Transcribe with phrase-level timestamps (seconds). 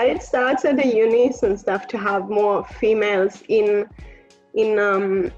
[0.00, 3.88] it starts at the unis and stuff to have more females in
[4.54, 5.30] in um,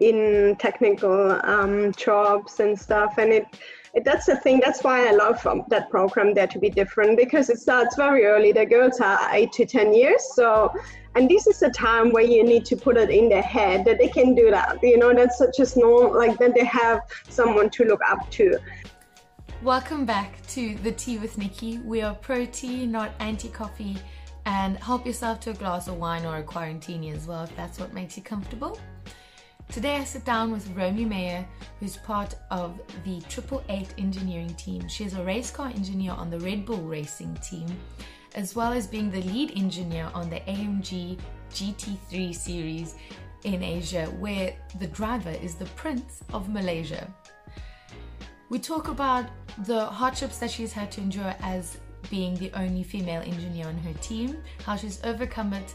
[0.00, 3.46] in technical um, jobs and stuff, and it,
[3.94, 4.60] it that's the thing.
[4.64, 8.24] That's why I love um, that program Dare to Be Different because it starts very
[8.24, 8.52] early.
[8.52, 10.72] The girls are eight to ten years, so
[11.16, 13.98] and this is a time where you need to put it in their head that
[13.98, 14.78] they can do that.
[14.82, 18.58] You know, that's such a normal like that they have someone to look up to.
[19.62, 21.76] Welcome back to the Tea with Nicky.
[21.84, 23.98] We are pro tea, not anti coffee,
[24.46, 27.78] and help yourself to a glass of wine or a quarantini as well if that's
[27.78, 28.80] what makes you comfortable.
[29.70, 31.46] Today I sit down with Romy Mayer,
[31.78, 34.88] who's part of the Triple Eight engineering team.
[34.88, 37.66] She is a race car engineer on the Red Bull racing team,
[38.36, 41.18] as well as being the lead engineer on the AMG
[41.50, 42.94] GT3 series
[43.44, 47.06] in Asia, where the driver is the Prince of Malaysia.
[48.50, 49.26] We talk about
[49.64, 51.78] the hardships that she's had to endure as
[52.10, 55.72] being the only female engineer on her team, how she's overcome it,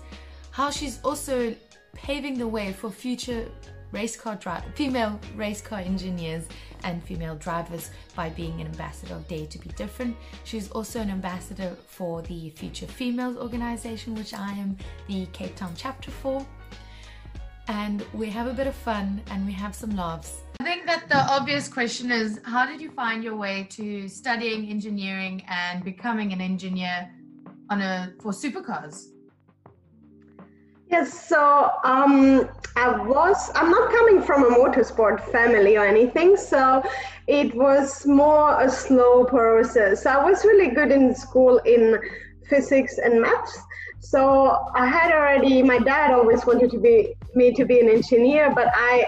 [0.52, 1.56] how she's also
[1.94, 3.50] paving the way for future
[3.94, 6.44] race car dri- female race car engineers
[6.84, 10.18] and female drivers by being an ambassador of Dare to Be Different.
[10.44, 14.76] She's also an ambassador for the Future Females organization, which I am
[15.08, 16.46] the Cape Town chapter for.
[17.68, 21.10] And we have a bit of fun and we have some laughs I think that
[21.10, 26.32] the obvious question is how did you find your way to studying engineering and becoming
[26.32, 27.12] an engineer
[27.70, 29.10] on a for supercars?
[30.90, 36.84] Yes, so um, I was, I'm not coming from a motorsport family or anything, so
[37.28, 40.06] it was more a slow process.
[40.06, 42.00] I was really good in school in
[42.48, 43.60] physics and maths.
[44.00, 48.52] So I had already, my dad always wanted to be me to be an engineer,
[48.54, 49.06] but I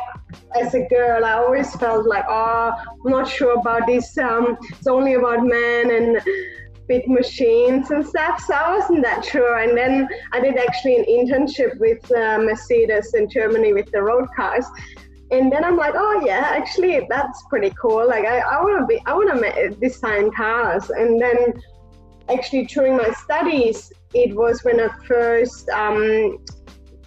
[0.60, 2.74] as a girl, I always felt like, oh,
[3.06, 4.18] I'm not sure about this.
[4.18, 6.22] Um, it's only about men and
[6.88, 8.42] big machines and stuff.
[8.42, 9.58] So I wasn't that sure.
[9.58, 14.28] And then I did actually an internship with uh, Mercedes in Germany with the road
[14.36, 14.66] cars.
[15.32, 18.08] And then I'm like, oh yeah, actually that's pretty cool.
[18.08, 20.90] Like I, I want to be, I want to design cars.
[20.90, 21.54] And then
[22.30, 26.38] actually during my studies, it was when I first um,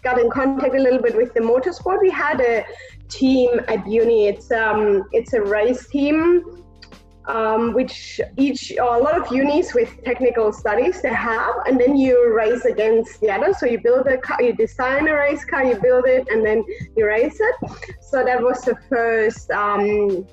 [0.03, 2.01] got in contact a little bit with the motorsport.
[2.01, 2.65] We had a
[3.09, 4.29] team at uni.
[4.29, 6.65] It's um, it's a race team,
[7.27, 12.35] um, which each a lot of unis with technical studies they have, and then you
[12.35, 13.53] race against the other.
[13.53, 16.65] So you build a car, you design a race car, you build it, and then
[16.97, 17.55] you race it.
[18.01, 19.51] So that was the first.
[19.51, 20.27] Um,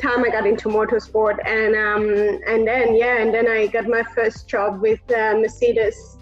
[0.00, 4.02] time I got into motorsport and um, and then yeah and then I got my
[4.02, 6.13] first job with uh, Mercedes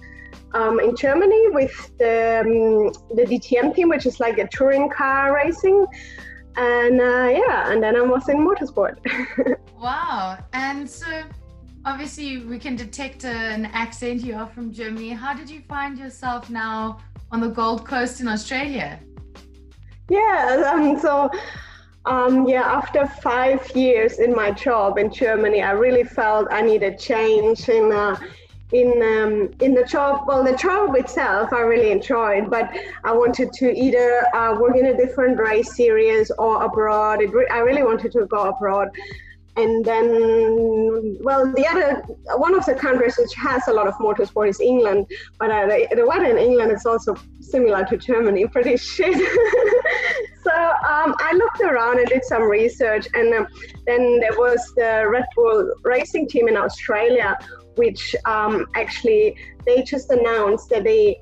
[0.54, 5.34] um, in Germany with the, um, the DTM team, which is like a touring car
[5.34, 5.86] racing.
[6.56, 8.96] And uh, yeah, and then I was in motorsport.
[9.78, 10.38] wow.
[10.52, 11.22] And so
[11.84, 14.22] obviously we can detect an accent.
[14.22, 15.10] You are from Germany.
[15.10, 16.98] How did you find yourself now
[17.30, 19.00] on the Gold Coast in Australia?
[20.10, 21.30] Yeah, um, so
[22.04, 26.98] um, yeah, after five years in my job in Germany, I really felt I needed
[26.98, 28.16] change in uh,
[28.72, 32.70] in um, in the job well the job itself i really enjoyed but
[33.04, 37.20] i wanted to either uh, work in a different race series or abroad.
[37.32, 38.88] Re- i really wanted to go abroad.
[39.54, 42.02] And then well the other
[42.38, 45.06] one of the countries which has a lot of motorsport is england
[45.38, 49.14] but uh, the, the weather in england is also similar to germany pretty shit.
[50.42, 53.46] So um, i looked around and did some research and um,
[53.86, 57.36] then there was the red bull racing team in australia
[57.76, 61.20] which um, actually they just announced that they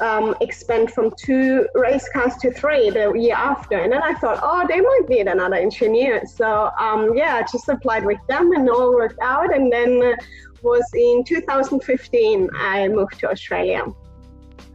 [0.00, 3.78] um, expand from two race cars to three the year after.
[3.78, 6.22] And then I thought, oh, they might need another engineer.
[6.26, 9.54] So um, yeah, I just applied with them and all worked out.
[9.54, 10.16] And then uh,
[10.62, 13.84] was in 2015 I moved to Australia.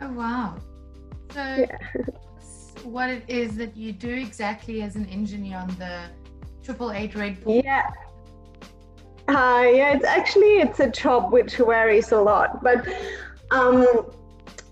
[0.02, 0.56] Oh wow!
[1.34, 1.78] So yeah.
[2.84, 6.10] what it is that you do exactly as an engineer on the
[6.64, 7.62] Triple Eight Red Bull?
[7.64, 7.90] Yeah.
[9.28, 12.86] Uh, yeah, it's actually it's a job which varies a lot, but
[13.52, 13.86] um,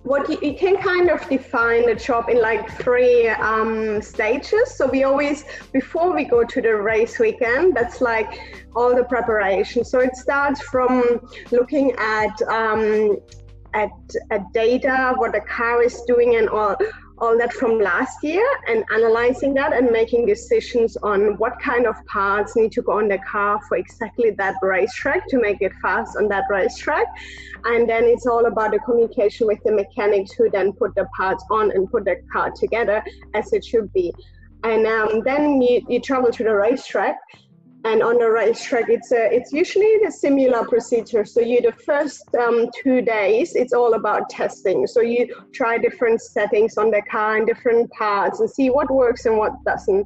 [0.03, 4.75] what you, you, can kind of define the job in like three um, stages.
[4.75, 9.85] So we always before we go to the race weekend, that's like all the preparation.
[9.85, 11.21] So it starts from
[11.51, 13.17] looking at um,
[13.73, 13.91] at,
[14.31, 16.75] at data, what the car is doing, and all
[17.21, 21.95] all that from last year and analyzing that and making decisions on what kind of
[22.07, 26.17] parts need to go on the car for exactly that racetrack to make it fast
[26.17, 27.05] on that racetrack.
[27.65, 31.45] And then it's all about the communication with the mechanics who then put the parts
[31.51, 33.03] on and put the car together
[33.35, 34.11] as it should be.
[34.63, 37.17] And um, then you, you travel to the racetrack
[37.83, 41.25] and on the racetrack it's a, it's usually the similar procedure.
[41.25, 44.85] So you the first um, two days it's all about testing.
[44.87, 49.25] So you try different settings on the car and different parts and see what works
[49.25, 50.05] and what doesn't.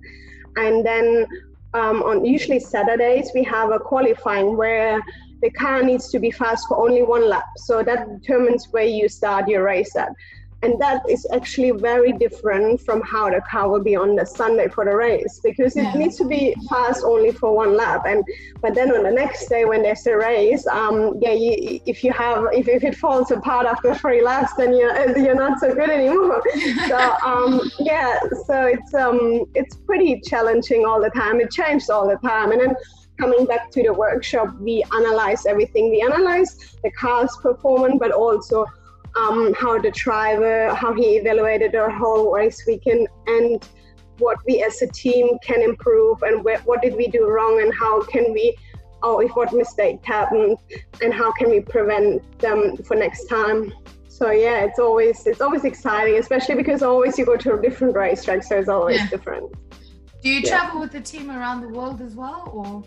[0.55, 1.27] And then
[1.73, 5.01] um, on usually saturdays we have a qualifying where
[5.41, 7.45] the car needs to be fast for only one lap.
[7.57, 10.09] So that determines where you start your race at
[10.65, 14.67] and that is actually very different from how the car will be on the Sunday
[14.67, 15.93] for the race because it yeah.
[15.93, 18.03] needs to be fast only for one lap.
[18.07, 18.23] And
[18.61, 22.11] but then on the next day when there's a race, um, yeah, you, if you
[22.13, 25.89] have if, if it falls apart after three laps, then you're you're not so good
[25.89, 26.41] anymore.
[26.87, 31.39] so um, yeah, so it's um it's pretty challenging all the time.
[31.39, 32.75] It changes all the time, and then
[33.19, 35.91] coming back to the workshop, we analyze everything.
[35.91, 38.65] We analyze the car's performance, but also
[39.15, 43.67] um, how the driver, how he evaluated our whole race weekend, and
[44.19, 47.73] what we as a team can improve, and where, what did we do wrong, and
[47.73, 48.55] how can we,
[49.03, 50.57] or if what mistake happened,
[51.01, 53.71] and how can we prevent them for next time.
[54.07, 57.95] So yeah, it's always it's always exciting, especially because always you go to a different
[57.95, 59.09] racetrack, so it's always yeah.
[59.09, 59.53] different.
[60.21, 60.49] Do you yeah.
[60.49, 62.83] travel with the team around the world as well, or?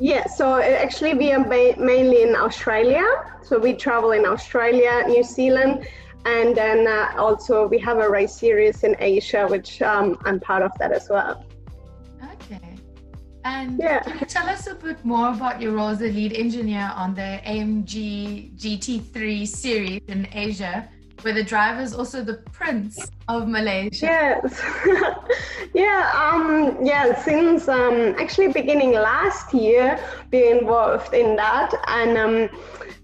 [0.00, 3.04] Yeah, so uh, actually we are ba- mainly in Australia.
[3.42, 5.86] So we travel in Australia, New Zealand,
[6.24, 10.62] and then uh, also we have a race series in Asia, which um, I'm part
[10.62, 11.44] of that as well.
[12.32, 12.60] Okay.
[13.44, 14.00] And yeah.
[14.00, 17.14] can you tell us a bit more about your role as a lead engineer on
[17.14, 20.88] the AMG GT3 series in Asia?
[21.24, 24.06] Where the driver is also the prince of Malaysia.
[24.06, 24.62] Yes,
[25.74, 27.20] yeah, um, yeah.
[27.22, 29.98] Since um, actually beginning last year,
[30.30, 32.48] being involved in that, and um,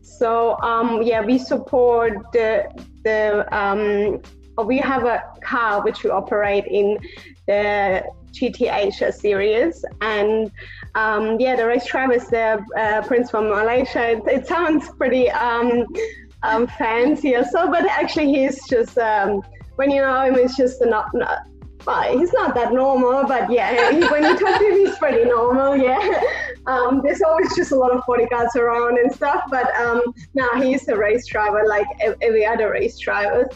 [0.02, 2.68] so um, yeah, we support the
[3.04, 4.20] the um,
[4.66, 6.98] we have a car which we operate in
[7.46, 10.52] the GT Asia series, and
[10.94, 14.10] um, yeah, the race driver is the uh, prince from Malaysia.
[14.10, 15.86] It, it sounds pretty um,
[16.42, 19.42] um, fancy or so, but actually he's just um,
[19.76, 21.46] when you know him, he's just not, not
[21.86, 25.24] well, he's not that normal, but yeah, he, when you talk to him, he's pretty
[25.24, 25.76] normal.
[25.76, 26.20] Yeah,
[26.66, 30.02] um, there's always just a lot of bodyguards around and stuff, but um,
[30.34, 31.86] now he's a race driver like
[32.20, 33.48] every other race driver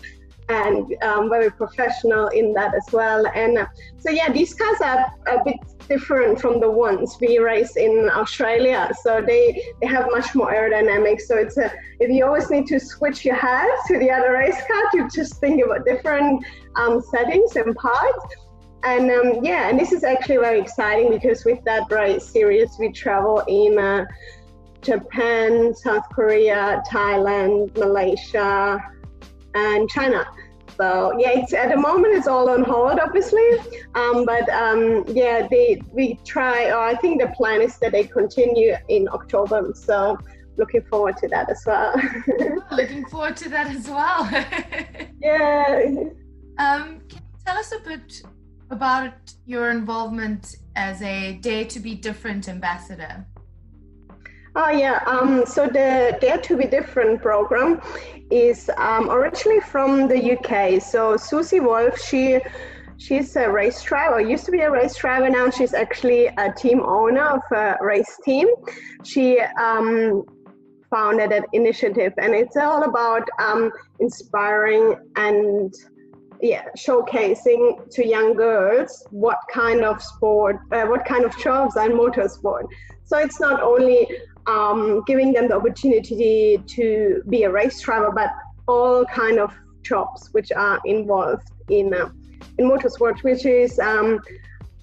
[0.49, 3.27] and um, very professional in that as well.
[3.35, 3.67] And uh,
[3.99, 5.57] so, yeah, these cars are a bit
[5.89, 8.91] different from the ones we race in Australia.
[9.03, 11.23] So they, they have much more aerodynamics.
[11.23, 14.61] So it's a, if you always need to switch your head to the other race
[14.67, 16.45] car to just think about different
[16.77, 18.35] um, settings and parts.
[18.83, 22.93] And um, yeah, and this is actually very exciting because with that race series, we
[22.93, 24.05] travel in uh,
[24.83, 28.79] Japan, South Korea, Thailand, Malaysia,
[29.55, 30.27] and China.
[30.77, 33.49] So yeah, it's at the moment it's all on hold, obviously.
[33.95, 36.71] Um, but um, yeah, they we try.
[36.71, 39.73] Or I think the plan is that they continue in October.
[39.75, 40.19] So
[40.57, 41.95] looking forward to that as well.
[42.73, 44.29] looking forward to that as well.
[45.21, 45.91] yeah.
[46.59, 48.23] Um, can you tell us a bit
[48.71, 49.13] about
[49.47, 53.27] your involvement as a Dare to Be Different ambassador?
[54.57, 57.81] Oh yeah, um, so the Dare to Be Different program
[58.31, 60.81] is um, originally from the UK.
[60.81, 62.39] So Susie Wolff, she
[62.97, 65.29] she's a race driver, used to be a race driver.
[65.29, 68.47] Now she's actually a team owner of a race team.
[69.03, 70.23] She um,
[70.89, 75.75] founded an initiative, and it's all about um, inspiring and
[76.41, 81.91] yeah, showcasing to young girls what kind of sport, uh, what kind of jobs in
[81.91, 82.67] motorsport.
[83.05, 84.09] So it's not only
[84.47, 88.31] um, giving them the opportunity to be a race driver, but
[88.67, 92.09] all kind of jobs which are involved in uh,
[92.59, 94.21] in motorsport, which is um,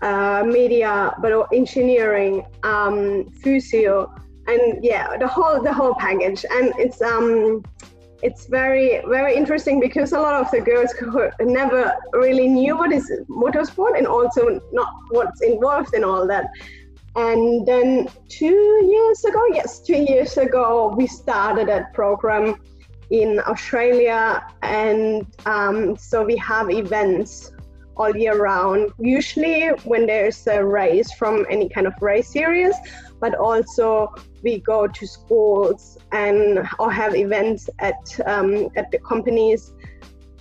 [0.02, 4.14] uh, media, but engineering, um, physio,
[4.48, 6.46] and yeah, the whole the whole package.
[6.52, 7.64] And it's um,
[8.24, 10.94] it's very very interesting because a lot of the girls
[11.40, 16.48] never really knew what is motorsport and also not what's involved in all that
[17.16, 22.56] and then two years ago, yes, two years ago, we started that program
[23.10, 24.46] in Australia.
[24.62, 27.52] And um, so we have events
[27.98, 32.74] all year round, usually when there's a race from any kind of race series,
[33.20, 39.74] but also we go to schools and or have events at um, at the companies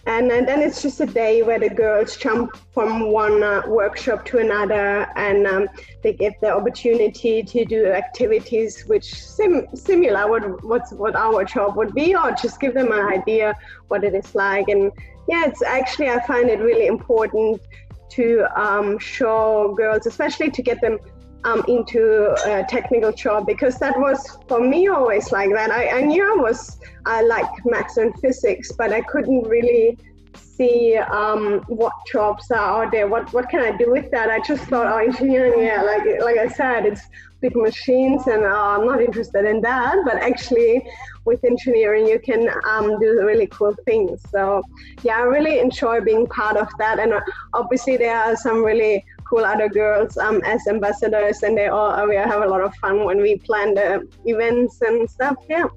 [0.07, 4.25] and, and, then it's just a day where the girls jump from one uh, workshop
[4.27, 5.69] to another and um,
[6.03, 11.77] they get the opportunity to do activities which sim- similar what what's what our job
[11.77, 13.55] would be or just give them an idea
[13.89, 14.69] what it is like.
[14.69, 14.91] And
[15.31, 17.61] yeah it's actually i find it really important
[18.09, 20.99] to um, show girls especially to get them
[21.45, 25.71] um, into a technical job because that was for me always like that.
[25.71, 29.99] I, I knew I was I like maths and physics, but I couldn't really
[30.35, 33.09] see um, what jobs are out there.
[33.09, 34.31] What what can I do with that?
[34.31, 37.03] I just thought, oh, engineering, yeah, like like I said, it's
[37.41, 39.97] big machines, and uh, I'm not interested in that.
[40.05, 40.87] But actually,
[41.25, 44.21] with engineering, you can um, do really cool things.
[44.31, 44.63] So
[45.03, 46.99] yeah, I really enjoy being part of that.
[46.99, 47.21] And uh,
[47.55, 52.17] obviously, there are some really cool other girls um, as ambassadors, and they all we
[52.17, 55.37] have a lot of fun when we plan the events and stuff.
[55.49, 55.69] Yeah.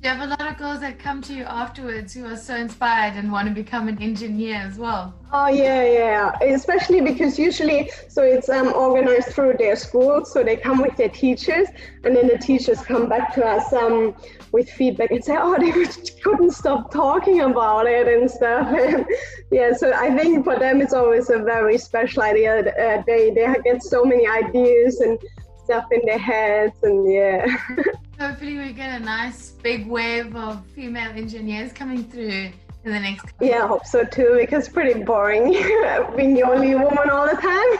[0.00, 3.16] You have a lot of girls that come to you afterwards who are so inspired
[3.16, 5.12] and want to become an engineer as well.
[5.32, 6.38] Oh yeah, yeah.
[6.40, 11.08] Especially because usually, so it's um, organized through their school, so they come with their
[11.08, 11.66] teachers,
[12.04, 14.14] and then the teachers come back to us um,
[14.52, 15.72] with feedback and say, oh, they
[16.22, 18.68] couldn't stop talking about it and stuff.
[18.78, 19.06] And
[19.50, 22.60] yeah, so I think for them it's always a very special idea.
[22.60, 25.18] Uh, they they get so many ideas and
[25.68, 27.46] stuff in their heads, and yeah.
[28.18, 32.50] Hopefully, we get a nice big wave of female engineers coming through
[32.84, 33.22] in the next.
[33.22, 33.46] Couple.
[33.46, 34.36] Yeah, I hope so too.
[34.40, 35.52] Because it's pretty boring
[36.16, 37.70] being the only woman all the time.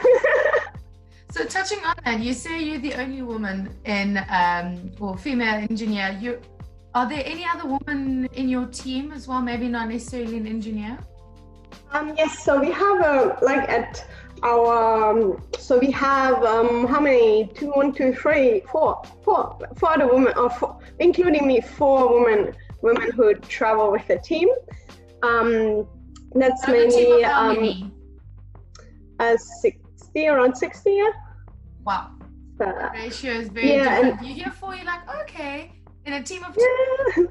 [1.31, 6.17] so, touching on that, you say you're the only woman in, um, or female engineer.
[6.21, 6.41] You
[6.95, 9.41] are there any other women in your team as well?
[9.41, 10.99] Maybe not necessarily an engineer.
[11.93, 14.07] Um, yes, so we have a like at
[14.43, 19.91] our um, so we have um, how many two one two three four four four
[19.91, 24.49] other women or four, including me four women women who travel with the team
[25.23, 25.87] um,
[26.35, 27.93] that's mainly um,
[29.19, 31.11] uh, 60 around 60 yeah
[31.85, 32.11] wow
[32.59, 34.21] the ratio is very yeah, different.
[34.21, 35.73] And, you hear four you're like okay
[36.09, 37.25] in a team of yeah.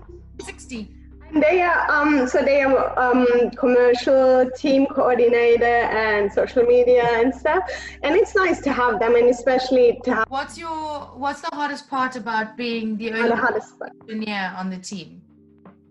[0.46, 0.98] 60
[1.34, 7.64] they are um, so they are um, commercial team coordinator and social media and stuff,
[8.04, 10.26] and it's nice to have them, and especially to have.
[10.30, 10.78] What's your
[11.18, 13.92] What's the hardest part about being the only hardest part?
[14.02, 15.22] engineer on the team?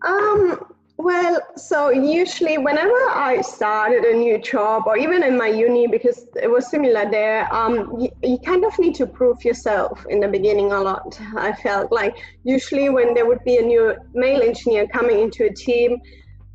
[0.07, 0.59] Um,
[0.99, 6.27] well, so usually whenever I started a new job or even in my uni, because
[6.41, 10.29] it was similar there, um, you, you, kind of need to prove yourself in the
[10.29, 11.21] beginning a lot.
[11.37, 11.93] I felt.
[11.93, 15.99] Like usually when there would be a new male engineer coming into a team,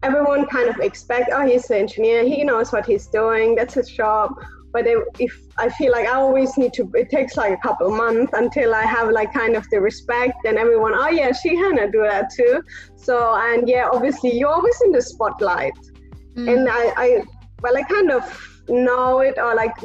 [0.01, 3.89] everyone kind of expect, oh, he's an engineer, he knows what he's doing, that's his
[3.89, 4.33] job
[4.73, 4.85] but
[5.19, 8.73] if I feel like I always need to, it takes like a couple months until
[8.73, 12.31] I have like kind of the respect and everyone, oh yeah, she can do that
[12.33, 12.63] too.
[12.95, 15.73] So, and yeah, obviously you're always in the spotlight.
[16.35, 16.53] Mm.
[16.53, 17.23] And I, I,
[17.61, 18.23] well, I kind of
[18.69, 19.75] know it or like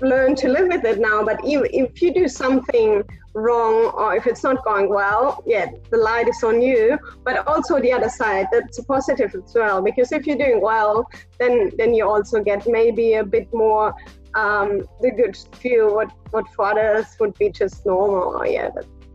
[0.00, 1.24] learn to live with it now.
[1.24, 3.02] But if, if you do something
[3.34, 6.98] wrong or if it's not going well, yeah, the light is on you.
[7.24, 9.82] But also the other side, that's a positive as well.
[9.82, 13.94] Because if you're doing well, then then you also get maybe a bit more
[14.36, 15.92] um, the good view.
[15.92, 18.46] What what for others would be just normal.
[18.46, 18.70] Yeah.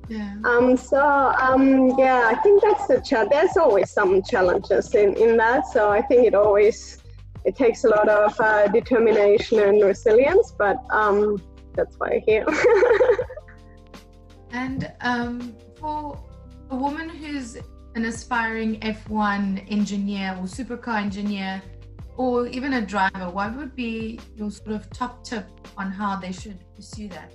[0.09, 0.35] Yeah.
[0.43, 0.99] Um, so
[1.39, 3.31] um, yeah, I think that's the challenge.
[3.31, 5.67] There's always some challenges in, in that.
[5.67, 7.01] So I think it always
[7.45, 10.53] it takes a lot of uh, determination and resilience.
[10.57, 11.41] But um,
[11.75, 12.45] that's why I'm here.
[14.51, 16.21] and um, for
[16.71, 17.57] a woman who's
[17.95, 21.61] an aspiring F1 engineer or supercar engineer,
[22.21, 26.31] or even a driver, what would be your sort of top tip on how they
[26.31, 27.33] should pursue that?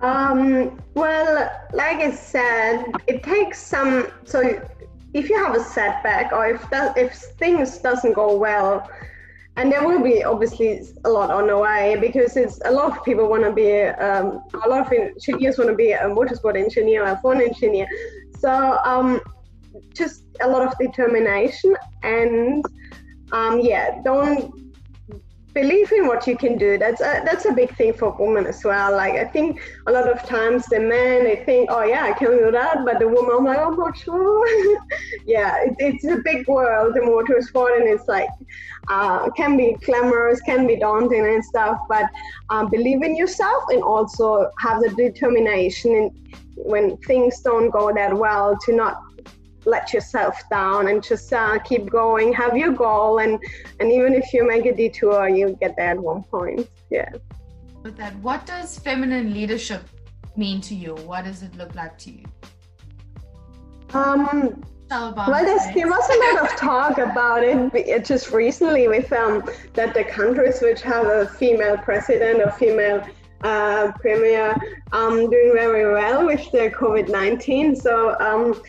[0.00, 4.08] Um, well, like I said, it takes some.
[4.24, 4.38] So,
[5.12, 8.90] if you have a setback, or if that, if things doesn't go well,
[9.56, 13.04] and there will be obviously a lot on the way because it's a lot of
[13.04, 13.70] people want to be
[14.06, 17.86] um, a lot of engineers want to be a motorsport engineer, a F1 engineer.
[18.40, 18.50] So
[18.84, 19.20] um,
[19.94, 22.64] just a lot of determination and
[23.32, 24.64] um, yeah, don't
[25.54, 26.76] believe in what you can do.
[26.76, 28.92] That's a, that's a big thing for women as well.
[28.92, 32.36] Like I think a lot of times the men they think, oh yeah, I can
[32.36, 34.78] do that, but the woman, I'm like, I'm not sure.
[35.24, 38.28] yeah, it, it's a big world, the motorsport, and it's like
[38.88, 41.78] uh, can be glamorous, can be daunting and stuff.
[41.88, 42.10] But
[42.50, 45.94] um, believe in yourself and also have the determination.
[45.94, 49.00] And when things don't go that well, to not
[49.66, 53.38] let yourself down and just uh, keep going have your goal and
[53.80, 56.68] and even if you make a detour you get there at one point.
[56.90, 57.10] Yeah.
[57.82, 59.82] With that what does feminine leadership
[60.36, 60.94] mean to you?
[61.06, 62.24] What does it look like to you?
[63.92, 69.42] Um well, there was a lot of talk about it just recently with um,
[69.72, 73.04] that the countries which have a female president or female
[73.42, 74.56] uh, premier
[74.92, 77.76] um, doing very well with the COVID 19.
[77.76, 78.62] So um,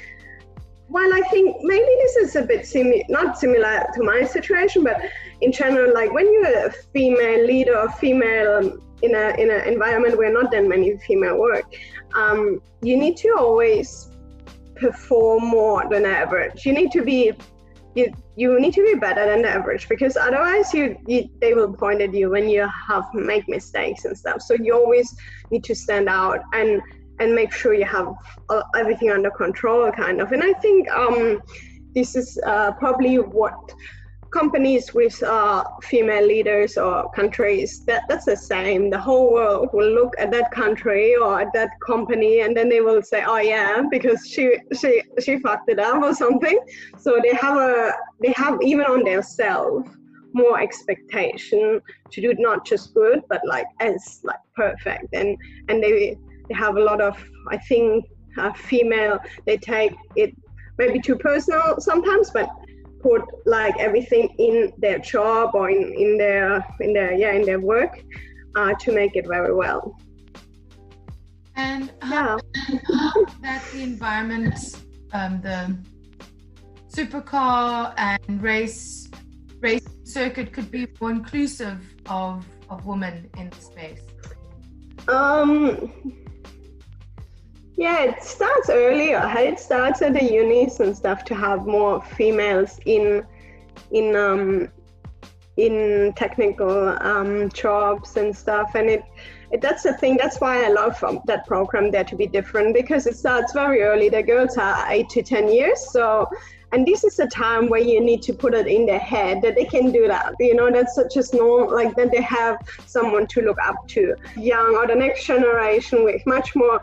[0.87, 5.01] well, I think maybe this is a bit similar, not similar to my situation, but
[5.41, 10.17] in general, like when you're a female leader or female in a in an environment
[10.17, 11.65] where not that many female work,
[12.15, 14.09] um, you need to always
[14.75, 16.65] perform more than average.
[16.65, 17.33] You need to be
[17.95, 21.73] you you need to be better than the average because otherwise you, you they will
[21.73, 24.41] point at you when you have make mistakes and stuff.
[24.41, 25.15] So you always
[25.49, 26.81] need to stand out and
[27.19, 28.13] and make sure you have
[28.49, 30.31] uh, everything under control, kind of.
[30.31, 31.41] And I think um,
[31.93, 33.73] this is uh, probably what
[34.35, 38.89] companies with uh, female leaders or countries that that's the same.
[38.89, 42.81] The whole world will look at that country or at that company and then they
[42.81, 46.59] will say oh yeah because she she she fucked it up or something.
[46.97, 49.89] So they have a they have even on themselves
[50.33, 51.79] more expectation
[52.11, 55.13] to do not just good but like as like perfect.
[55.13, 55.37] And
[55.69, 57.21] and they they have a lot of
[57.51, 58.05] i think
[58.37, 60.35] uh, female they take it
[60.77, 62.49] maybe too personal sometimes but
[63.01, 67.59] put like everything in their job or in, in their in their yeah in their
[67.59, 68.03] work
[68.55, 69.95] uh, to make it very well.
[71.55, 72.79] And how, yeah.
[73.41, 74.57] that the environment,
[75.13, 75.77] um, the
[76.93, 79.09] supercar and race
[79.59, 84.01] race circuit could be more inclusive of of women in the space.
[85.07, 85.93] Um,
[87.77, 89.21] yeah, it starts earlier.
[89.37, 93.25] It starts at the unis and stuff to have more females in
[93.91, 94.69] in um,
[95.57, 99.03] in technical um, jobs and stuff, and it,
[99.51, 100.17] it that's the thing.
[100.17, 103.81] That's why I love um, that program Dare to Be Different because it starts very
[103.81, 104.07] early.
[104.07, 106.29] The girls are eight to ten years, so
[106.71, 109.55] and this is a time where you need to put it in their head that
[109.55, 113.25] they can do that you know that's such a normal like that they have someone
[113.27, 116.81] to look up to young or the next generation with much more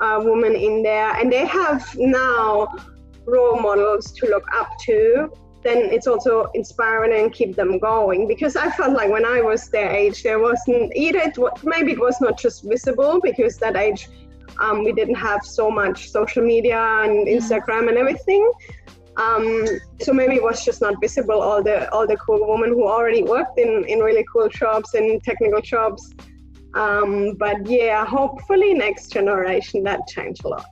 [0.00, 2.68] uh, women in there and they have now
[3.26, 5.30] role models to look up to
[5.62, 8.26] then it's also inspiring and keep them going.
[8.26, 12.00] Because I felt like when I was their age there wasn't either it, maybe it
[12.00, 14.08] was not just visible because that age
[14.58, 18.50] um, we didn't have so much social media and Instagram and everything.
[19.16, 19.66] Um,
[20.00, 23.22] so maybe it was just not visible all the all the cool women who already
[23.22, 26.12] worked in, in really cool jobs and technical jobs
[26.74, 30.66] um, but yeah, hopefully next generation that change a lot.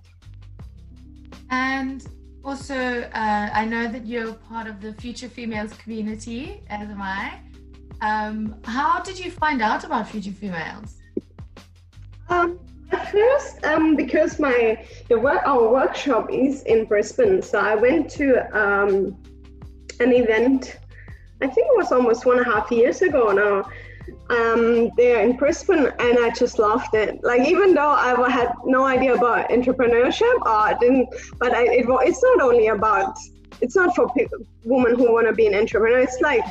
[1.51, 2.07] And
[2.45, 7.41] also, uh, I know that you're part of the Future Females community, as am I.
[8.01, 10.97] Um, how did you find out about Future Females?
[12.31, 12.59] Um,
[12.93, 18.11] at first, um, because my the work, our workshop is in Brisbane, so I went
[18.13, 19.17] to um,
[20.01, 20.79] an event.
[21.43, 23.69] I think it was almost one and a half years ago now,
[24.31, 27.23] um, there in Brisbane, and I just loved it.
[27.23, 31.09] Like even though I had no idea about entrepreneurship, uh, I didn't.
[31.38, 33.19] But I, it, it's not only about.
[33.61, 34.11] It's not for
[34.64, 35.99] women who want to be an entrepreneur.
[35.99, 36.45] It's like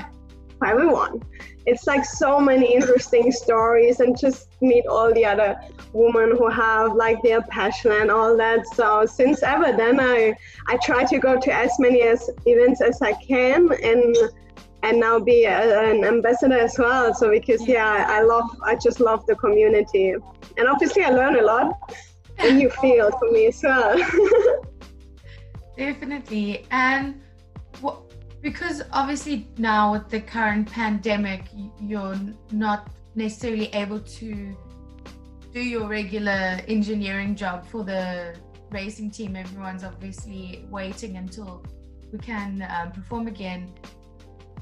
[0.59, 1.23] for everyone.
[1.65, 5.59] It's like so many interesting stories, and just meet all the other
[5.93, 8.67] women who have like their passion and all that.
[8.75, 10.35] So since ever then, I
[10.67, 14.15] I try to go to as many as events as I can, and
[14.83, 17.13] and now be a, an ambassador as well.
[17.13, 20.15] So because yeah, I love, I just love the community,
[20.57, 21.93] and obviously I learn a lot.
[22.39, 23.97] A new field for me as well.
[25.77, 27.21] Definitely, and
[27.81, 28.01] what
[28.41, 31.43] because obviously now with the current pandemic,
[31.81, 32.17] you're
[32.51, 34.55] not necessarily able to
[35.53, 38.35] do your regular engineering job for the
[38.69, 39.35] racing team.
[39.35, 41.63] Everyone's obviously waiting until
[42.11, 43.73] we can um, perform again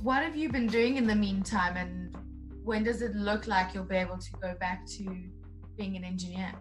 [0.02, 2.16] what have you been doing in the meantime and
[2.64, 5.04] when does it look like you'll be able to go back to
[5.78, 6.52] being an engineer?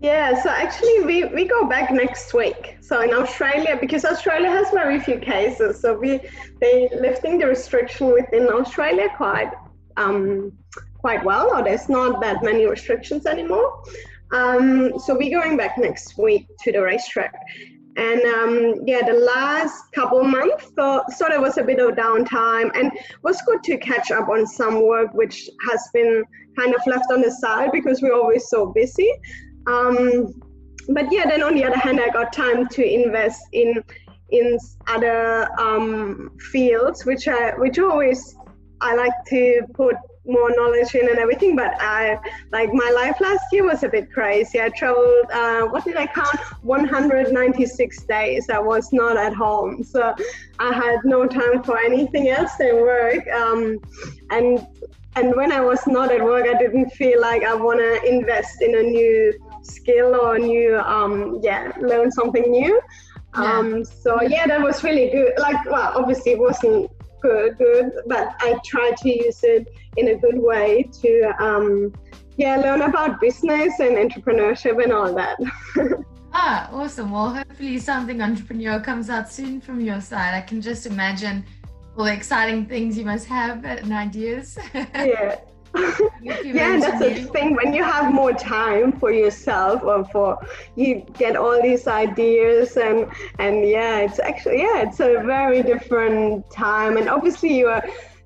[0.00, 2.78] Yeah, so actually we, we go back next week.
[2.80, 6.18] So in Australia, because Australia has very few cases, so we
[6.60, 9.52] they lifting the restriction within Australia quite
[9.96, 10.52] um,
[10.98, 13.84] quite well, or there's not that many restrictions anymore.
[14.32, 17.34] Um, so we're going back next week to the racetrack,
[17.96, 22.70] and um, yeah the last couple months so, so there was a bit of downtime.
[22.74, 22.90] And
[23.22, 26.24] was good to catch up on some work which has been
[26.58, 29.10] kind of left on the side because we're always so busy.
[29.66, 30.32] Um,
[30.88, 33.82] but yeah then on the other hand i got time to invest in
[34.30, 38.34] in other um, fields which i which always
[38.80, 39.94] i like to put
[40.26, 42.16] more knowledge in and everything but i
[42.52, 44.60] like my life last year was a bit crazy.
[44.60, 46.38] I traveled uh, what did i count?
[46.62, 48.48] 196 days.
[48.50, 49.82] I was not at home.
[49.82, 50.14] So
[50.58, 53.26] i had no time for anything else than work.
[53.28, 53.78] Um,
[54.30, 54.66] and
[55.16, 58.62] and when i was not at work i didn't feel like i want to invest
[58.62, 59.32] in a new
[59.62, 62.80] skill or a new um, yeah learn something new.
[63.34, 63.58] Yeah.
[63.58, 65.32] um, so yeah that was really good.
[65.38, 66.90] Like well obviously it wasn't
[67.22, 67.92] good, good.
[68.06, 71.92] But I try to use it in a good way to, um,
[72.36, 75.38] yeah, learn about business and entrepreneurship and all that.
[76.34, 77.10] ah, awesome.
[77.10, 80.34] Well, hopefully something entrepreneur comes out soon from your side.
[80.34, 81.44] I can just imagine
[81.96, 84.58] all the exciting things you must have and ideas.
[84.74, 85.36] yeah.
[86.22, 87.54] Yeah, that's the thing.
[87.54, 90.38] When you have more time for yourself, or for
[90.76, 96.50] you get all these ideas, and and yeah, it's actually yeah, it's a very different
[96.50, 96.96] time.
[96.96, 97.82] And obviously, you are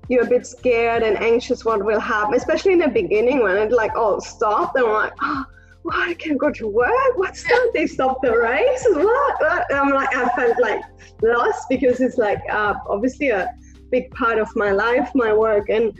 [0.09, 3.71] you're a bit scared and anxious what will happen, especially in the beginning when it
[3.71, 4.77] like all stopped.
[4.77, 5.45] And I'm like, oh,
[5.83, 6.09] what?
[6.09, 7.11] I can't go to work.
[7.15, 7.71] What's that?
[7.73, 8.85] They stopped the race.
[8.89, 9.41] What?
[9.41, 9.73] what?
[9.73, 10.81] I'm like, I felt like
[11.21, 13.53] lost because it's like uh, obviously a
[13.89, 15.97] big part of my life, my work, and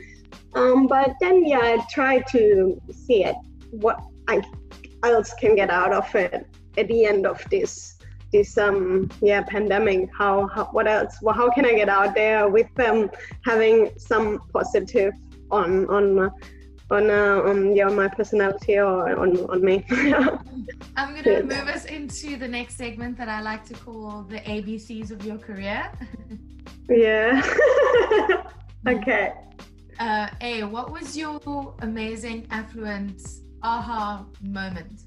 [0.54, 3.36] um, but then, yeah, I try to see it,
[3.70, 4.42] what I
[5.04, 7.96] else can get out of it at the end of this
[8.32, 10.10] this um yeah pandemic.
[10.16, 11.18] How, how what else?
[11.22, 13.10] Well how can i get out there with them um,
[13.44, 15.14] having some positive
[15.50, 16.30] on on
[16.90, 19.84] on uh, on yeah my personality or on on me?
[20.96, 21.42] I'm gonna yeah.
[21.42, 25.38] move us into the next segment that i like to call the abcs of your
[25.38, 25.90] career.
[26.90, 27.42] Yeah.
[28.86, 29.34] Okay
[29.98, 33.22] uh, A, what was your amazing affluent
[33.62, 35.02] aha moment?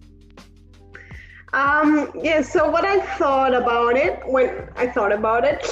[1.53, 5.65] Um, yeah, so what I thought about it when I thought about it,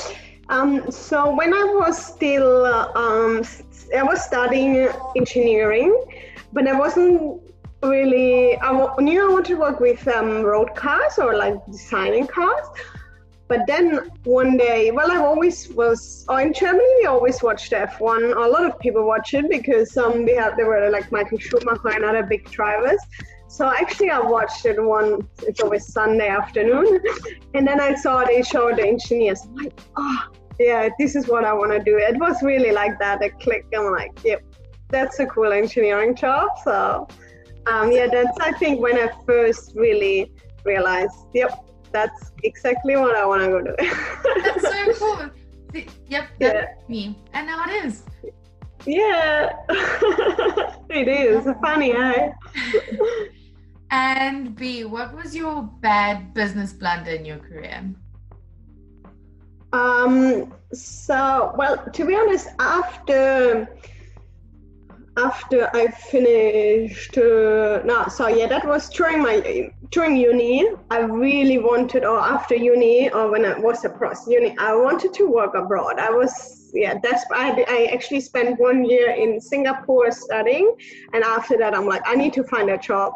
[0.50, 3.44] um, so when I was still, um,
[3.96, 6.04] I was studying engineering,
[6.52, 7.42] but I wasn't
[7.82, 12.66] really, I knew I wanted to work with um, road cars or like designing cars.
[13.50, 16.86] But then one day, well, I always was oh, in Germany.
[17.00, 18.36] We always watched F1.
[18.36, 21.90] A lot of people watch it because um, they had they were like Michael Schumacher
[21.90, 23.02] and other big drivers.
[23.48, 25.28] So actually, I watched it one.
[25.42, 27.00] It's always Sunday afternoon,
[27.56, 29.42] and then I saw they showed the engineers.
[29.44, 30.28] I'm like, oh,
[30.60, 31.98] yeah, this is what I want to do.
[31.98, 33.24] It was really like that.
[33.24, 33.66] A click.
[33.76, 34.44] I'm like, yep,
[34.90, 36.50] that's a cool engineering job.
[36.64, 37.08] So,
[37.66, 40.32] um, yeah, that's I think when I first really
[40.64, 43.76] realized, yep, that's exactly what I want to go do.
[44.44, 45.30] that's so cool.
[46.08, 46.66] Yep, that's yeah.
[46.88, 47.18] me.
[47.34, 48.04] And now it is.
[48.86, 49.50] Yeah,
[50.90, 51.48] it is.
[51.62, 52.32] Funny, eh?
[53.92, 57.94] and B, what was your bad business blunder in your career?
[59.74, 63.68] Um, so, well, to be honest, after
[65.18, 70.68] after I finished, uh, no, so yeah, that was during my during uni.
[70.90, 75.26] I really wanted, or after uni, or when I was across uni, I wanted to
[75.26, 76.00] work abroad.
[76.00, 80.76] I was, yeah, that's I, I actually spent one year in Singapore studying,
[81.14, 83.14] and after that, I'm like, I need to find a job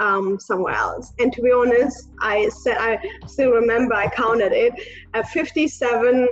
[0.00, 1.12] um, somewhere else.
[1.18, 4.72] And to be honest, I said I still remember I counted it
[5.14, 6.28] at 57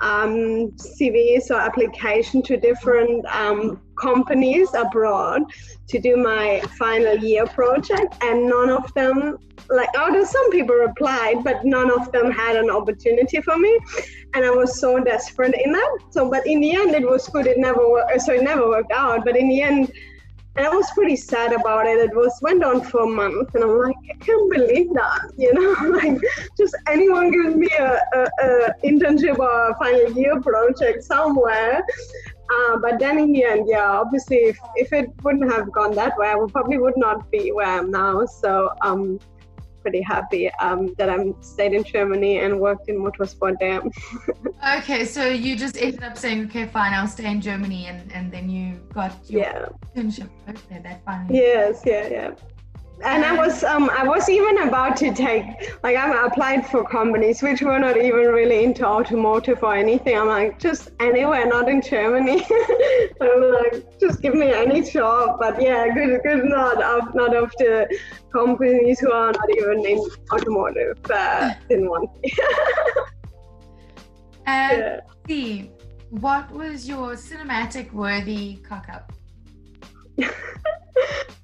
[0.00, 5.42] um, CVs or application to different um, companies abroad
[5.88, 9.38] to do my final year project, and none of them,
[9.70, 13.78] like, oh, some people replied, but none of them had an opportunity for me,
[14.34, 15.98] and I was so desperate in that.
[16.10, 17.46] So, but in the end, it was good.
[17.46, 17.82] It never.
[18.18, 19.24] So it never worked out.
[19.24, 19.92] But in the end,
[20.58, 21.98] and I was pretty sad about it.
[21.98, 25.54] It was went on for a month, and I'm like, I can't believe that, you
[25.54, 26.20] know, like
[26.56, 31.84] just anyone gives me a, a, a internship or a final year project somewhere.
[32.50, 36.18] Uh, but then in the end, yeah, obviously, if, if it wouldn't have gone that
[36.18, 38.26] way, I would probably would not be where I am now.
[38.26, 39.20] So um,
[39.88, 43.80] pretty happy um, that I'm stayed in Germany and worked in motorsport there.
[44.78, 48.30] okay, so you just ended up saying, okay, fine, I'll stay in Germany, and, and
[48.30, 49.68] then you got your yeah.
[49.96, 50.28] internship.
[50.48, 51.26] Okay, that fine.
[51.30, 52.30] Yes, yeah, yeah
[53.04, 55.44] and I was um I was even about to take
[55.82, 60.16] like I applied for companies which were not even really into automotive or anything.
[60.18, 62.44] I'm like just anywhere, not in Germany.
[63.20, 65.38] I'm like just give me any job.
[65.38, 67.98] But yeah, good good not of not of the
[68.32, 69.98] companies who are not even in
[70.32, 70.98] automotive.
[71.10, 72.10] Uh, didn't want.
[74.46, 75.00] and yeah.
[75.26, 75.70] see,
[76.10, 79.12] what was your cinematic worthy cock up?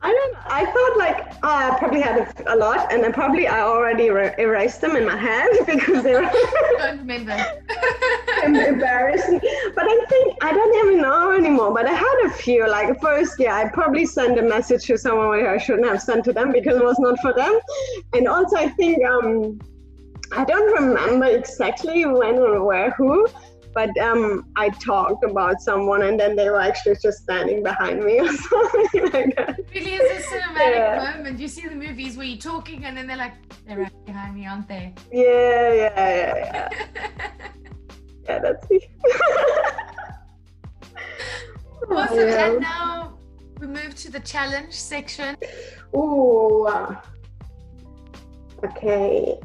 [0.02, 0.36] I don't.
[0.46, 4.10] I thought like oh, I probably had a, a, lot, and then probably I already
[4.10, 6.30] er- erased them in my head because they were.
[6.78, 7.32] don't remember.
[8.44, 9.40] embarrassing,
[9.74, 11.72] but I think I don't even know anymore.
[11.72, 12.68] But I had a few.
[12.68, 16.24] Like first, yeah, I probably sent a message to someone where I shouldn't have sent
[16.26, 17.58] to them because it was not for them,
[18.12, 19.60] and also I think um,
[20.32, 23.26] I don't remember exactly when or where who
[23.74, 28.20] but um, I talked about someone and then they were actually just standing behind me
[28.24, 29.58] or something like that.
[29.74, 31.12] Really is a cinematic yeah.
[31.14, 31.38] moment.
[31.40, 33.34] You see the movies where you're talking and then they're like,
[33.66, 34.94] they're right behind me, aren't they?
[35.12, 37.48] Yeah, yeah, yeah, yeah.
[38.28, 38.80] yeah, that's me.
[41.90, 42.18] Awesome.
[42.18, 42.50] Yeah.
[42.50, 43.18] And now
[43.60, 45.36] we move to the challenge section.
[45.94, 46.66] Ooh.
[48.64, 49.38] Okay.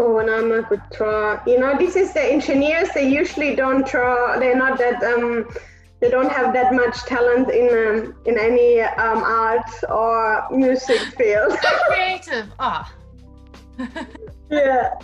[0.00, 1.40] Oh, and I'm a good draw.
[1.46, 2.88] You know, this is the engineers.
[2.94, 4.38] They usually don't draw.
[4.38, 5.02] They're not that.
[5.02, 5.48] Um,
[6.00, 11.52] they don't have that much talent in um, in any um, art or music field.
[11.62, 12.46] So creative.
[12.58, 12.92] Ah.
[14.50, 14.94] Yeah.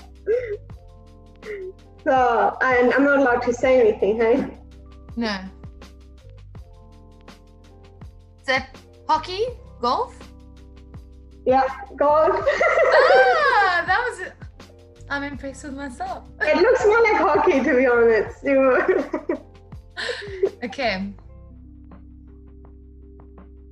[2.04, 4.58] So, and I'm not allowed to say anything, hey?
[5.16, 5.38] No.
[8.40, 8.76] Is that
[9.08, 9.44] hockey?
[9.80, 10.14] Golf?
[11.46, 12.30] Yeah, golf.
[12.46, 14.43] ah, that was.
[15.14, 16.24] I'm impressed with myself.
[16.40, 18.44] It looks more like hockey, to be honest.
[20.64, 21.12] okay.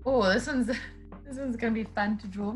[0.06, 2.54] Oh, this one's this one's gonna be fun to draw.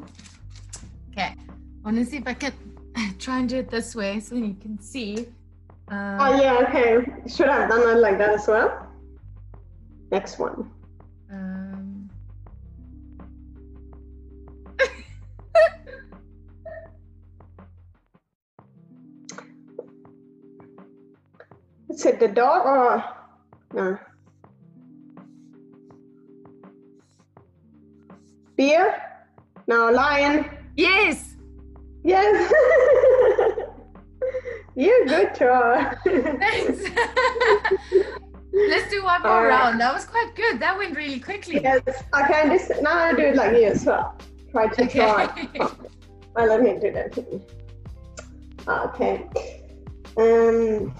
[1.10, 1.36] Okay, I
[1.84, 2.52] want to see if I can
[3.18, 5.26] try and do it this way so you can see.
[5.90, 7.04] Uh, oh yeah, okay.
[7.26, 8.86] Should I have done it like that as well?
[10.12, 10.70] Next one.
[22.16, 23.04] It the dog or
[23.74, 23.98] no?
[28.56, 29.02] Beer?
[29.66, 30.48] No, lion.
[30.76, 31.34] Yes.
[32.04, 32.52] Yes.
[34.76, 35.84] You're good, Troy.
[36.04, 36.82] Thanks.
[38.52, 39.80] Let's do one more round.
[39.80, 40.60] That was quite good.
[40.60, 41.60] That went really quickly.
[41.62, 41.82] Yes.
[42.14, 44.16] Okay, this, now I do it like you as well.
[44.52, 44.98] Try to okay.
[44.98, 45.48] try.
[45.60, 45.76] Oh.
[46.36, 47.16] Well, let me do that.
[48.68, 49.26] Okay.
[50.18, 50.94] Um.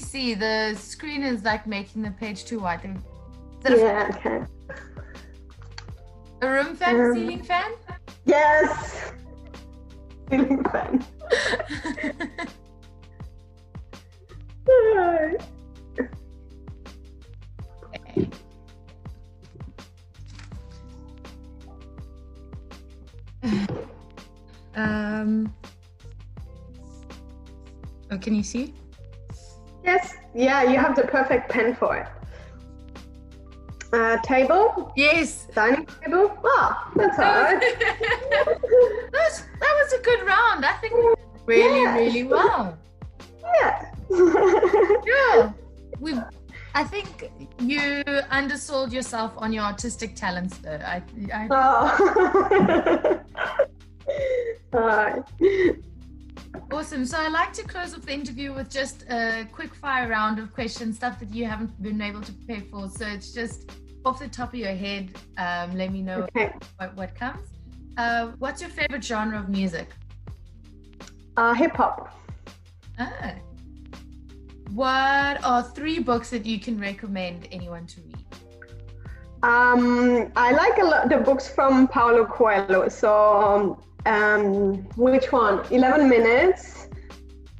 [0.00, 0.34] See.
[0.34, 2.98] The screen is like making the page too wide.
[3.68, 4.44] Yeah, okay.
[6.42, 7.72] A room fan, um, ceiling fan?
[8.24, 9.12] Yes.
[10.30, 11.04] Ceiling fan.
[17.84, 18.30] okay.
[24.74, 25.52] um.
[28.10, 28.74] Oh, can you see?
[29.84, 32.06] Yes, yeah, you have the perfect pen for it.
[33.92, 34.92] Uh, table?
[34.96, 35.48] Yes.
[35.52, 36.36] Dining table?
[36.44, 37.60] Oh, that's all right.
[37.80, 38.58] that,
[39.12, 40.64] was, that was a good round.
[40.64, 40.94] I think
[41.46, 41.96] really, yeah.
[41.96, 42.78] really well.
[43.42, 43.92] Yeah.
[45.06, 45.52] yeah.
[45.98, 46.14] We,
[46.74, 50.80] I think you undersold yourself on your artistic talents, though.
[50.84, 51.02] I,
[51.34, 51.48] I...
[51.50, 53.20] Oh.
[54.72, 55.24] all right.
[56.72, 57.04] Awesome.
[57.04, 60.52] So I like to close off the interview with just a quick fire round of
[60.52, 62.88] questions, stuff that you haven't been able to prepare for.
[62.88, 63.70] So it's just
[64.04, 65.10] off the top of your head.
[65.36, 66.52] Um, let me know okay.
[66.76, 67.48] what, what comes.
[67.96, 69.88] Uh, what's your favorite genre of music?
[71.36, 72.14] Uh, hip hop.
[72.98, 73.34] Ah.
[74.72, 78.24] What are three books that you can recommend anyone to read?
[79.42, 82.88] Um, I like a lot the books from Paulo Coelho.
[82.88, 85.64] So um, um, which one?
[85.70, 86.88] 11 Minutes,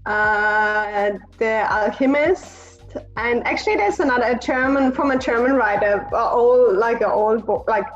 [0.06, 2.82] uh, The Alchemist,
[3.16, 7.86] and actually there's another German, from a German writer, old, like an old book, like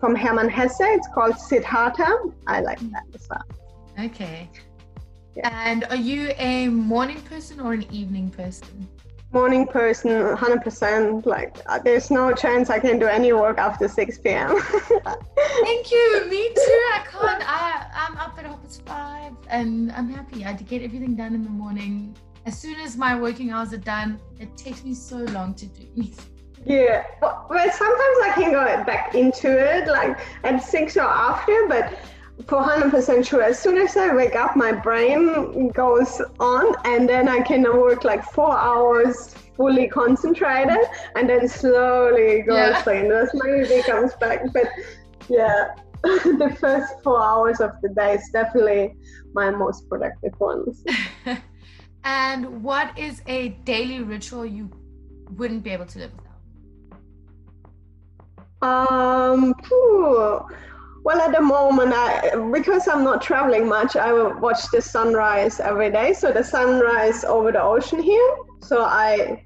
[0.00, 2.16] from Hermann Hesse, it's called Siddhartha.
[2.46, 3.44] I like that as well.
[3.98, 4.48] Okay.
[5.34, 5.50] Yeah.
[5.64, 8.88] And are you a morning person or an evening person?
[9.32, 14.18] Morning person 100% like uh, there's no chance i can do any work after 6
[14.18, 14.48] p.m
[15.64, 16.26] thank you.
[16.30, 16.82] Me too.
[16.94, 17.42] I can't.
[17.46, 20.44] I, i'm up at half five and i'm happy.
[20.44, 22.16] I get everything done in the morning.
[22.46, 25.86] As soon as my working hours are done it takes me so long to do
[26.64, 27.04] yeah.
[27.20, 31.96] But, but sometimes i can go back into it like at six or after but
[32.44, 37.28] for 100% sure as soon as i wake up my brain goes on and then
[37.28, 42.82] i can work like four hours fully concentrated and then slowly goes yeah.
[42.84, 44.68] like the slowly comes back but
[45.28, 48.94] yeah the first four hours of the day is definitely
[49.32, 50.84] my most productive ones
[52.04, 54.70] and what is a daily ritual you
[55.36, 56.32] wouldn't be able to live without
[58.62, 60.46] um phew.
[61.06, 65.88] Well, at the moment, I, because I'm not traveling much, I watch the sunrise every
[65.88, 66.12] day.
[66.12, 68.36] So the sunrise over the ocean here.
[68.60, 69.44] So I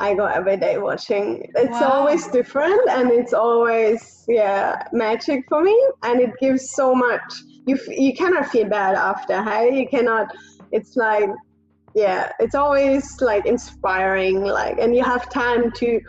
[0.00, 1.48] I go every day watching.
[1.54, 1.90] It's wow.
[1.92, 5.76] always different, and it's always yeah magic for me.
[6.02, 7.30] And it gives so much.
[7.66, 9.44] You you cannot feel bad after.
[9.44, 10.34] Hey, you cannot.
[10.72, 11.30] It's like
[11.94, 14.42] yeah, it's always like inspiring.
[14.42, 16.00] Like, and you have time to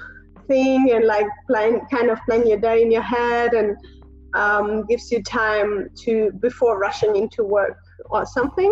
[0.47, 3.77] think and like plan kind of plan your day in your head and
[4.38, 7.78] um, gives you time to before rushing into work
[8.10, 8.71] or something.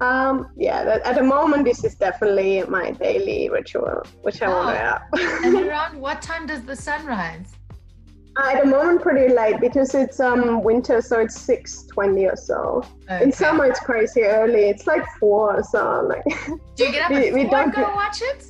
[0.00, 4.56] Um, yeah, that, at the moment, this is definitely my daily ritual, which I oh.
[4.56, 5.02] want to have.
[5.44, 7.52] and around what time does the sun rise?
[8.36, 12.36] Uh, at the moment, pretty late because it's um winter, so it's six twenty or
[12.36, 12.84] so.
[13.10, 13.24] Okay.
[13.24, 14.68] In summer, it's crazy early.
[14.68, 16.22] It's like four, or so like.
[16.76, 18.48] Do you get up we, we don't go watch it?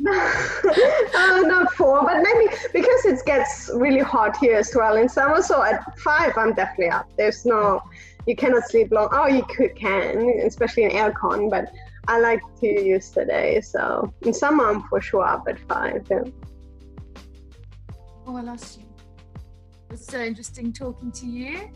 [0.08, 5.42] uh, not four, but maybe because it gets really hot here as well in summer.
[5.42, 7.10] So at five, I'm definitely up.
[7.18, 7.82] There's no,
[8.26, 9.08] you cannot sleep long.
[9.12, 11.70] Oh, you could can, especially in aircon, but
[12.08, 13.60] I like to use the day.
[13.60, 16.06] So in summer, I'm for sure up at five.
[16.10, 16.24] Yeah.
[18.26, 18.86] Oh, I lost you.
[19.90, 21.70] It's so interesting talking to you.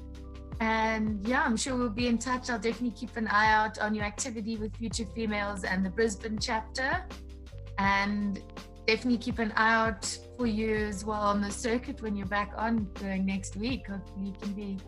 [0.60, 2.48] And yeah, I'm sure we'll be in touch.
[2.48, 6.38] I'll definitely keep an eye out on your activity with Future Females and the Brisbane
[6.38, 7.04] chapter
[7.78, 8.40] and
[8.86, 12.52] definitely keep an eye out for you as well on the circuit when you're back
[12.56, 13.86] on going next week.
[14.20, 14.78] You can be,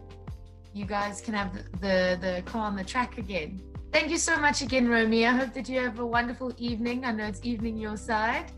[0.72, 3.60] you guys can have the the car on the track again.
[3.92, 5.26] Thank you so much again, Romy.
[5.26, 7.04] I hope that you have a wonderful evening.
[7.04, 8.52] I know it's evening your side,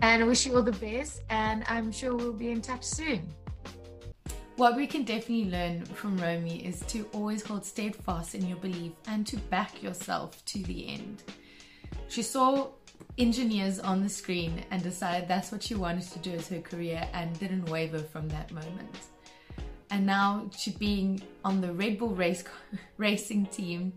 [0.00, 1.22] and I wish you all the best.
[1.30, 3.28] And I'm sure we'll be in touch soon.
[4.56, 8.92] What we can definitely learn from Romy is to always hold steadfast in your belief
[9.06, 11.22] and to back yourself to the end.
[12.08, 12.68] She saw
[13.20, 17.06] engineers on the screen and decided that's what she wanted to do as her career
[17.12, 18.96] and didn't waver from that moment.
[19.90, 22.44] And now she being on the Red Bull race
[22.96, 23.92] racing team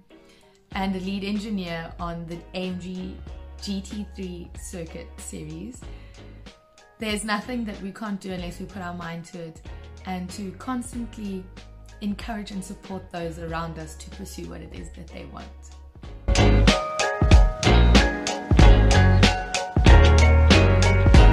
[0.73, 3.15] and a lead engineer on the AMG
[3.59, 5.79] GT3 circuit series.
[6.99, 9.61] There's nothing that we can't do unless we put our mind to it
[10.05, 11.45] and to constantly
[12.01, 16.72] encourage and support those around us to pursue what it is that they want.